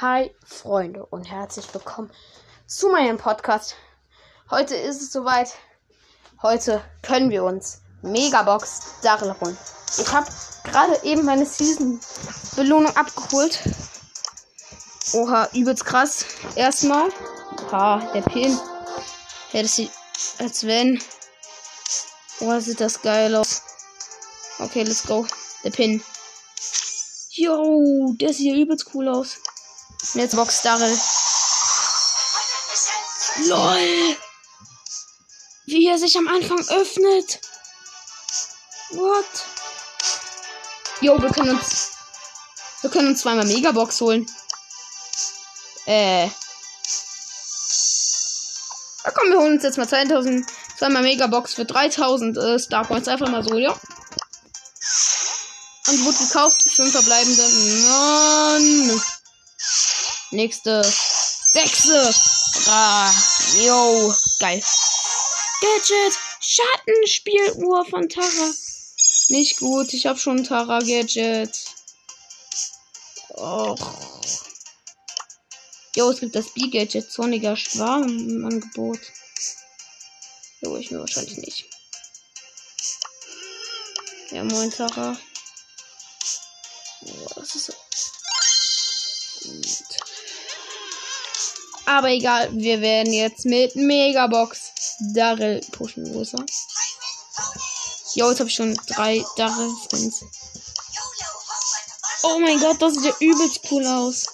[0.00, 2.08] Hi Freunde und herzlich willkommen
[2.68, 3.74] zu meinem Podcast.
[4.48, 5.54] Heute ist es soweit.
[6.40, 9.58] Heute können wir uns Megabox Daryl holen.
[9.98, 10.28] Ich habe
[10.62, 11.98] gerade eben meine Season
[12.54, 13.58] Belohnung abgeholt.
[15.14, 16.26] Oha, übelst krass.
[16.54, 17.10] Erstmal.
[17.72, 18.56] Ha, der Pin.
[19.50, 19.90] Ja, das sieht
[20.38, 21.02] als wenn.
[22.38, 23.62] Oh, sieht das geil aus.
[24.60, 25.26] Okay, let's go.
[25.64, 26.00] Der Pin.
[27.30, 29.38] Yo, der sieht ja übelst cool aus.
[30.14, 30.98] Und jetzt Box Daryl.
[33.46, 34.16] LOL!
[35.66, 37.40] Wie er sich am Anfang öffnet.
[38.90, 39.26] What?
[41.02, 41.90] Jo, wir können uns.
[42.80, 44.26] Wir können uns zweimal Megabox holen.
[45.86, 46.28] Äh.
[49.04, 50.46] Na komm, wir holen uns jetzt mal 2000.
[50.78, 53.08] Zweimal Megabox für 3000 äh, Star Points.
[53.08, 53.72] Einfach mal so, ja.
[55.88, 56.70] Und wurde gekauft.
[56.70, 57.42] Fünf verbleibende.
[57.88, 59.02] Mann.
[60.30, 60.82] Nächste.
[61.52, 62.14] Sechste.
[62.66, 63.10] Ah,
[63.56, 64.14] yo.
[64.38, 64.62] Geil.
[65.60, 66.18] Gadget.
[66.40, 68.52] Schattenspieluhr von Tara.
[69.28, 69.92] Nicht gut.
[69.94, 71.58] Ich habe schon Tara Gadget.
[73.30, 73.78] Och.
[75.96, 77.10] Jo, es gibt das B-Gadget.
[77.10, 79.00] Zorniger Schwarm im Angebot.
[80.60, 81.64] Jo, ich mir wahrscheinlich nicht.
[84.30, 85.18] Ja, moin, Tara.
[87.00, 87.72] Oh, das ist so.
[91.88, 94.72] Aber egal, wir werden jetzt mit Megabox
[95.14, 96.12] Daryl pushen.
[96.12, 96.44] Wo ist er?
[98.12, 100.22] Jo, jetzt habe ich schon drei Daryl Skins.
[102.24, 104.26] Oh mein Gott, das sieht ja übelst cool aus.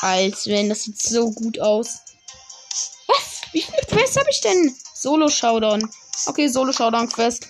[0.00, 1.98] Als wenn, das sieht so gut aus.
[3.06, 3.52] Was?
[3.52, 4.74] Wie viele Quests habe ich denn?
[4.98, 5.86] Solo Showdown.
[6.26, 7.46] Okay, Solo Showdown Quest.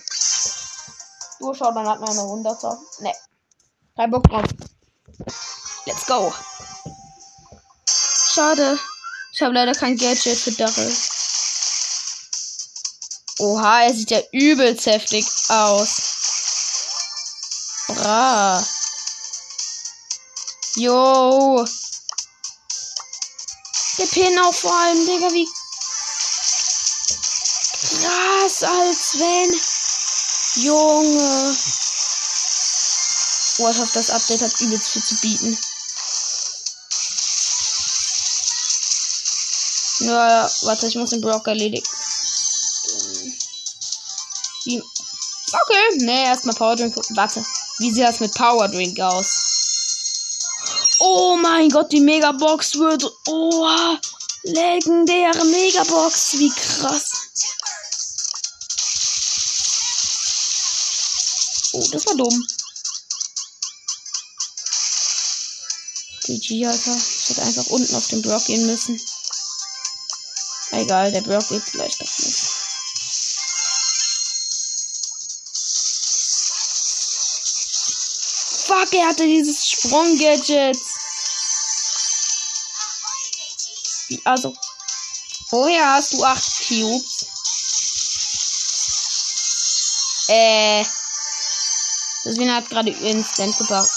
[1.39, 2.77] Duo Showdown hat noch eine 100er.
[2.99, 3.13] Ne.
[3.95, 4.43] Kein Bock drauf.
[5.85, 6.33] Let's go.
[8.33, 8.77] Schade.
[9.31, 10.93] Ich habe leider kein Gadget für Daryl.
[13.39, 16.01] Oha, er sieht ja übelst heftig aus.
[17.87, 18.61] Bra.
[20.75, 21.65] Yo.
[23.97, 25.47] Der Pin auch vor allem, Digga, wie
[28.57, 29.61] krass, als wenn.
[30.63, 31.57] Junge.
[33.59, 35.57] Oh, ich hoffe, das Update hat übelst viel zu bieten.
[39.99, 41.85] Ja, ja, warte, ich muss den Brock erledigen.
[44.65, 46.95] Okay, ne, erstmal Power Drink.
[47.15, 47.43] Warte,
[47.79, 49.25] wie sieht das mit Power Drink aus?
[50.99, 53.05] Oh mein Gott, die Megabox wird.
[53.27, 53.67] Oh,
[54.43, 56.37] legendäre Megabox.
[56.37, 57.16] Wie krass.
[61.77, 62.47] Oh, das war dumm.
[66.23, 66.95] GG, Alter.
[66.95, 68.99] Ich hätte einfach unten auf den Block gehen müssen.
[70.71, 72.39] Egal, der Block geht vielleicht doch nicht.
[78.65, 80.79] Fuck, er hatte dieses Sprung-Gadget.
[84.23, 84.55] Also.
[85.51, 87.25] Woher hast du 8 Cubes?
[90.27, 90.83] Äh.
[92.27, 93.89] Deswegen hat gerade Instant gebracht.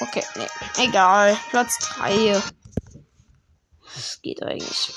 [0.00, 0.48] Okay, nee.
[0.78, 1.38] Egal.
[1.50, 2.42] Platz 3.
[3.94, 4.94] Das geht eigentlich.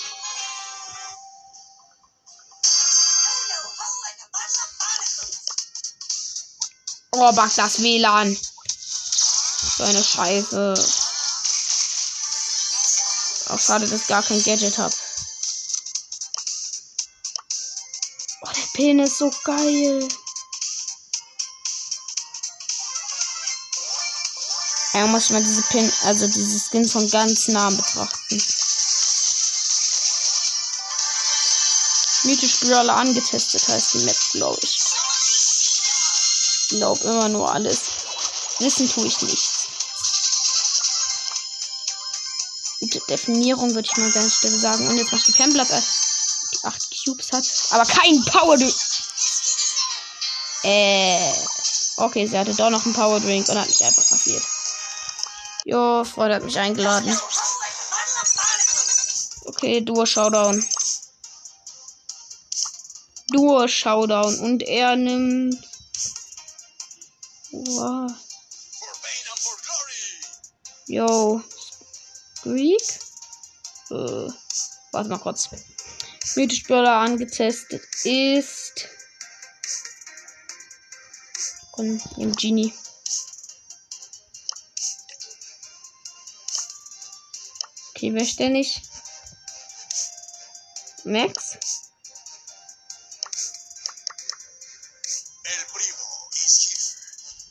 [7.12, 8.38] Oh, bug das WLAN.
[9.78, 10.74] So eine Scheiße.
[13.50, 14.96] Auch schade, dass ich gar kein Gadget habe.
[18.44, 20.08] Oh, der Pin ist so geil.
[24.94, 28.44] Ja, muss man diese Pin, also diese Skin von ganz nah betrachten.
[32.24, 34.78] Mythisch Brawler angetestet heißt die Map, glaube ich.
[36.60, 37.80] Ich glaube immer nur alles.
[38.60, 39.50] Wissen tue ich nicht.
[42.82, 44.88] Gute Definierung würde ich mal ganz schnell sagen.
[44.88, 47.48] Und jetzt macht die Pemblatt, die 8 Cubes hat.
[47.72, 48.76] Aber kein Power Drink.
[50.64, 51.34] Äh.
[51.98, 54.44] Okay, sie hatte doch noch einen Power Drink und hat mich einfach passiert.
[55.64, 57.16] Jo, Freund hat mich eingeladen.
[59.46, 60.64] Okay, Duo Showdown.
[63.30, 64.40] Duo Showdown.
[64.40, 65.56] Und er nimmt.
[67.52, 68.12] Wow.
[70.88, 71.42] Yo.
[72.42, 72.82] Greek?
[73.92, 74.30] Äh,
[74.92, 75.50] warte mal kurz.
[76.36, 78.88] Mythisch Brawler angetestet ist.
[81.72, 82.74] Komm, dem Genie.
[88.02, 88.82] Okay, wer ständig?
[91.04, 91.56] Max?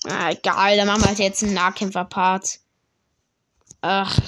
[0.08, 2.58] Ah, egal, dann machen wir halt jetzt einen Nahkämpfer-Part.
[3.82, 4.18] Ach.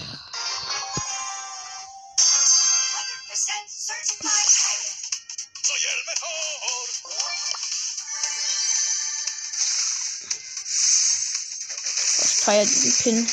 [12.20, 13.28] Ich feier diesen Pin.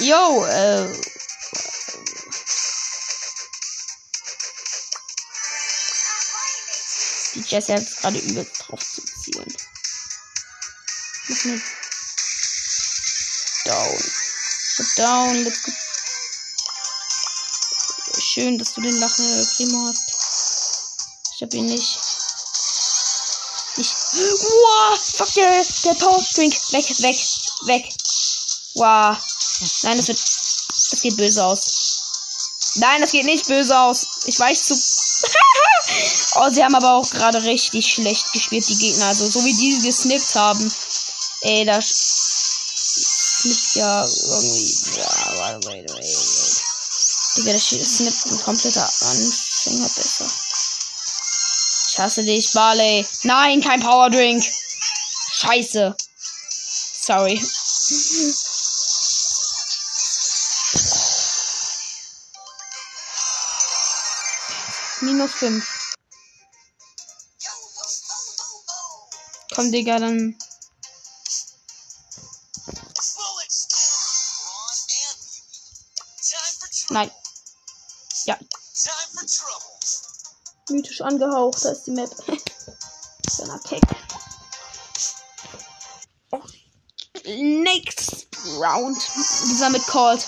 [0.00, 0.92] Yo, äh.
[7.34, 9.56] Die Jessie hat gerade übelst drauf zu zielen.
[11.28, 11.64] Mach nicht.
[13.64, 14.12] Down.
[14.96, 15.72] Down, let's go.
[18.20, 20.12] Schön, dass du den Lache Primo hast.
[21.34, 21.98] Ich hab ihn nicht.
[23.76, 23.90] Ich.
[23.90, 26.54] Wow, fuck der, der Power Drink.
[26.72, 27.16] Weg, weg,
[27.66, 27.92] weg.
[28.74, 29.16] Wow.
[29.82, 30.20] Nein, das wird.
[30.90, 32.74] Das geht böse aus.
[32.76, 34.06] Nein, das geht nicht böse aus.
[34.26, 34.74] Ich weiß zu.
[36.40, 39.06] oh, sie haben aber auch gerade richtig schlecht gespielt, die Gegner.
[39.06, 40.72] Also, so wie die gesnippt haben.
[41.42, 41.88] Ey, das
[43.40, 45.00] snippt ja irgendwie.
[45.00, 46.62] Ja, warte, wait, wait, wait.
[47.36, 50.30] Digga, das snippt ein kompletter Anfänger besser.
[51.90, 53.06] Ich hasse dich, Barley.
[53.22, 54.44] Nein, kein Power Drink.
[55.32, 55.96] Scheiße.
[57.06, 57.40] Sorry.
[65.00, 65.94] Minus 5.
[69.54, 70.36] Komm, Digga, dann.
[76.90, 77.10] Nein.
[78.24, 78.38] Ja.
[80.70, 82.10] Mythisch angehaucht, da ist die Map.
[83.36, 83.82] Schöner Kick.
[87.24, 88.26] Next
[88.58, 88.98] Round.
[89.44, 90.26] Dieser mit Called.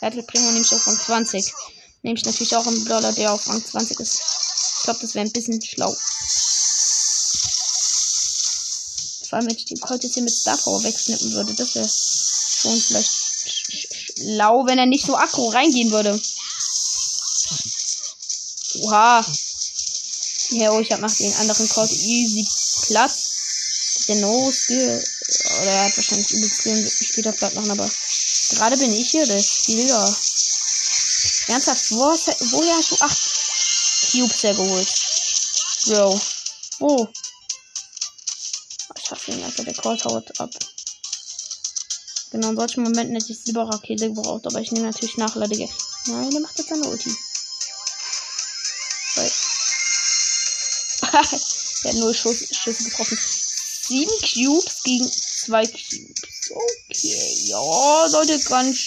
[0.00, 1.52] Battle Primo nehme ich auf Rang 20.
[2.02, 4.20] Nehme ich natürlich auch einen Brawler, der auf Rang 20 ist.
[4.78, 5.94] Ich glaube, das wäre ein bisschen schlau.
[9.28, 11.54] Vor allem, wenn ich den Colt jetzt hier mit Star Power wegsnippen würde.
[11.54, 13.10] Das wäre schon vielleicht
[14.18, 16.20] schlau, wenn er nicht so aggro reingehen würde.
[18.82, 19.24] Oha.
[20.50, 22.48] Ja, oh, ich habe nach den anderen Colt easy
[22.86, 24.06] Platz.
[24.08, 25.04] Der No Skill.
[25.60, 27.88] Oder er hat wahrscheinlich übel Skill später platt machen, aber
[28.50, 30.16] gerade bin ich hier der Spieler.
[31.50, 33.18] Ernsthaft, wo woher hast du acht
[34.12, 34.88] Cubes hergeholt?
[35.84, 36.20] Bro.
[36.78, 37.08] Wo?
[38.96, 40.50] Ich hasse ihn, Alter, der Call haut ab.
[42.30, 45.68] Genau, in solchen Momenten hätte ich Silberrakete gebraucht, aber ich nehme natürlich nachladige.
[46.06, 47.10] Nein, der macht jetzt seine Ulti.
[51.02, 53.18] der hat null Schuss, Schüsse getroffen.
[53.88, 56.52] Sieben Cubes gegen zwei Cubes.
[56.88, 58.78] Okay, ja, sollte ganz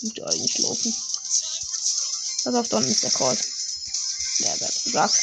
[0.00, 0.94] gut eigentlich laufen.
[2.44, 3.36] Pass auf, da ist der Call.
[4.38, 5.14] Ja, wer hat's gesagt?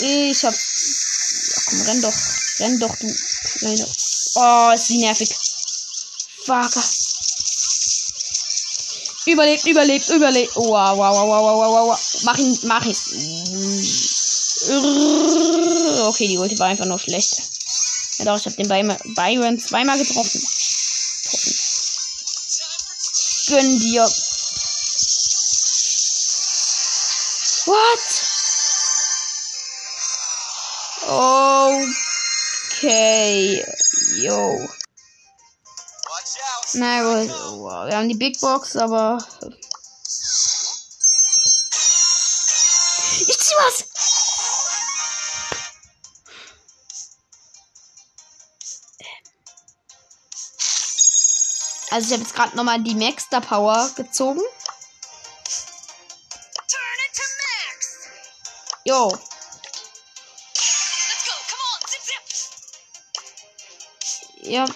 [0.00, 0.54] Ich hab.
[0.54, 2.14] Ja, komm, renn doch.
[2.58, 3.06] Renn doch, du.
[3.06, 3.96] Doch.
[4.36, 5.30] Oh, ist sie nervig.
[6.46, 6.72] Fuck.
[9.26, 10.56] Überlebt, überlebt, überlebt.
[10.56, 11.98] Oh, wow, wow, wow, wow, wow, wow.
[12.22, 12.96] Mach ihn, mach ihn.
[16.06, 17.42] Okay, die Ulti war einfach nur schlecht.
[18.18, 20.42] Ja doch, ich hab den Byron zweimal getroffen.
[23.48, 24.10] Gönn dir.
[32.84, 33.64] Okay.
[34.20, 34.68] Yo.
[36.74, 37.88] Na gut, wow.
[37.88, 39.16] wir haben die Big Box, aber.
[43.20, 43.84] Ich zieh was!
[51.90, 54.42] Also ich habe jetzt gerade nochmal die Maxter Power gezogen.
[58.84, 59.10] Jo.
[64.44, 64.66] Ja.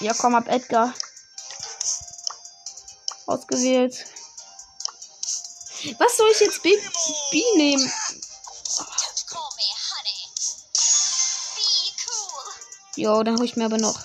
[0.00, 0.94] Ja, komm ab, Edgar.
[3.26, 4.06] Ausgewählt.
[5.98, 6.70] Was soll ich jetzt B,
[7.30, 7.92] B nehmen?
[12.96, 13.98] Jo, dann hol ich mir aber noch.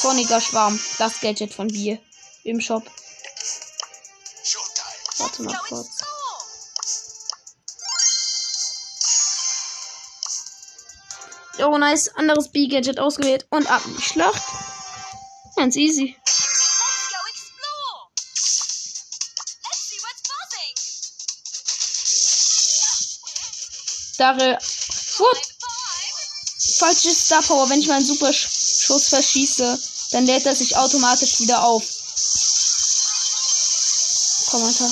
[0.00, 0.78] Sonniger Schwarm.
[0.98, 1.98] Das Gadget von Bier.
[2.44, 2.84] Im Shop.
[5.18, 6.07] Warte mal kurz.
[11.60, 12.08] Oh, nice.
[12.16, 13.46] Anderes B-Gadget ausgewählt.
[13.50, 14.42] Und ab in die Schlacht.
[15.56, 16.16] Ganz easy.
[24.18, 24.58] Daryl.
[25.18, 25.38] What?
[26.78, 27.68] Falsche Star Power.
[27.70, 29.78] Wenn ich meinen Super Sch- Schuss verschieße,
[30.12, 31.82] dann lädt er sich automatisch wieder auf.
[34.50, 34.90] Kommentar.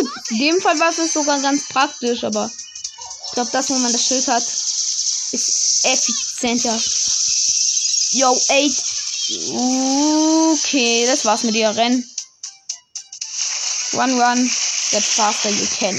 [0.00, 2.50] Gut, in dem Fall war es sogar ganz praktisch, aber
[3.26, 6.80] ich glaube, das, wo man das Schild hat, ist effizienter.
[8.12, 9.00] Yo, 8.
[10.52, 12.04] Okay, das war's mit ihr Rennen.
[13.92, 14.50] Run, run,
[14.90, 15.94] get faster you can.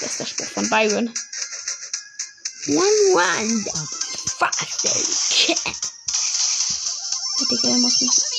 [0.00, 1.12] Bester Spruch von Byron.
[2.68, 3.64] One, one,
[4.38, 5.74] faster you can.
[7.50, 8.38] Digga, muss yourself.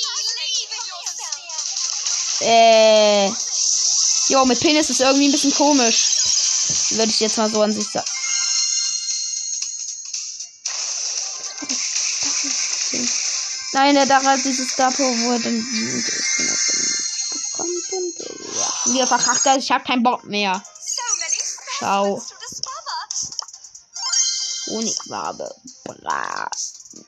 [2.42, 3.49] Äh.
[4.30, 6.08] Jo, mit Penis ist irgendwie ein bisschen komisch.
[6.92, 8.08] Würde ich jetzt mal so an sich sagen.
[13.74, 15.66] Nein, der Dach hat dieses Dapo, wo er dann
[17.32, 18.20] bekommt und
[18.56, 18.94] ja.
[18.94, 20.64] Wieder verkackt er, ich hab keinen Bock mehr.
[21.78, 22.22] Ciao.
[24.68, 25.56] Honigwabe.
[25.86, 26.50] Bra.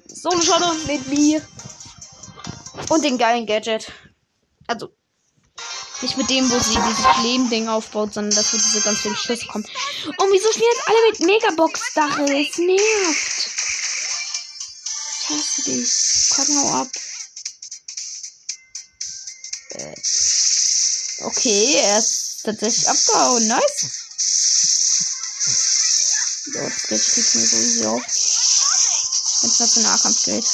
[0.08, 1.48] So eine Schotte mit mir.
[2.90, 3.92] Und den geilen Gadget.
[4.68, 4.90] Also.
[6.02, 9.46] Nicht mit dem, wo sie dieses Leben-Ding aufbaut, sondern das, wo diese ganz vielen Schüsse
[9.46, 9.66] kommen.
[10.06, 12.24] Und wieso spielen jetzt alle mit Megabox-Dachel?
[12.24, 13.50] Es nervt.
[15.14, 15.92] Ich hasse dich.
[16.36, 16.88] Komm, hau ab.
[19.70, 19.96] Äh.
[21.24, 23.48] Okay, er ist tatsächlich abgehauen.
[23.48, 24.02] Nice.
[26.46, 28.02] So, das Geld steht mir so easy auf.
[29.42, 30.48] Wenn es was für Nahkampf geht.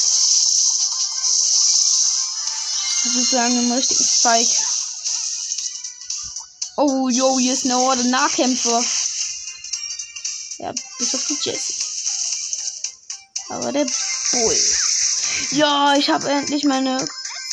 [3.03, 4.53] Sozusagen im richtigen Spike.
[6.79, 8.83] Oh, yo, hier ist eine Horde Nahkämpfer.
[10.59, 11.73] Ja, bis auf die Jessie.
[13.49, 14.61] Aber der Bull.
[15.53, 17.03] Ja, ich habe endlich meine,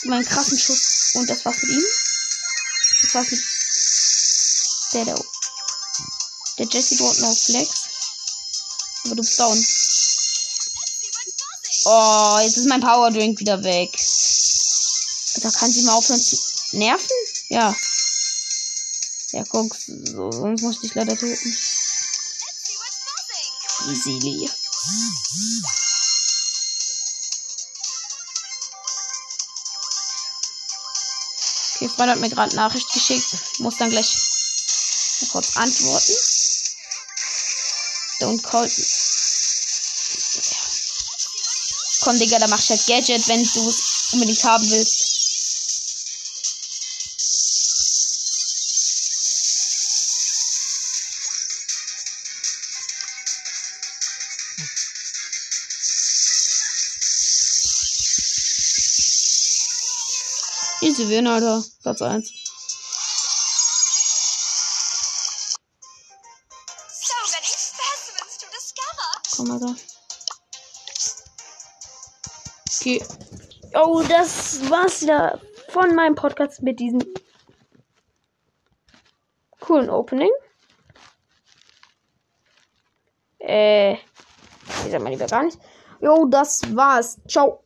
[0.05, 1.13] meinen krassen Schuss.
[1.15, 1.85] Und das war's mit ihm.
[3.01, 3.43] Das war's mit
[4.93, 5.25] der, der,
[6.59, 7.71] der Jessie dort noch Flex.
[9.05, 9.67] Aber du bist down.
[11.87, 13.91] Oh, jetzt ist mein Power Drink wieder weg.
[15.37, 16.37] Da kann sie mal aufhören zu
[16.73, 17.09] nerven?
[17.49, 17.75] Ja.
[19.35, 21.57] Ja, guck, so, sonst muss ich leider töten.
[23.89, 24.49] Easily.
[31.75, 33.37] Okay, Freund hat mir gerade Nachricht geschickt.
[33.59, 34.07] Muss dann gleich
[35.33, 36.13] kurz antworten.
[38.21, 38.71] Don't call.
[42.03, 45.14] Komm, Digga, da mach ich halt Gadget, wenn du es unbedingt haben willst.
[60.95, 61.61] Easy win, Alter.
[61.83, 62.25] Platz 1.
[66.89, 69.09] So many specimens to discover.
[69.35, 69.75] Komm, Alter.
[72.77, 73.03] Okay.
[73.75, 77.03] Oh, das war's wieder von meinem Podcast mit diesem
[79.59, 80.31] coolen Opening.
[83.41, 85.59] Äh, ich sag mal lieber gar nicht.
[86.01, 87.19] Jo, das war's.
[87.27, 87.63] Ciao.